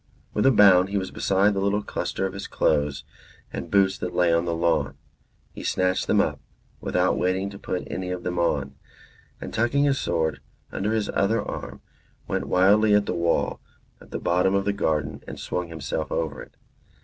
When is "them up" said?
6.07-6.39